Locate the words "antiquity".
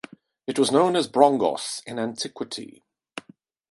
1.99-2.81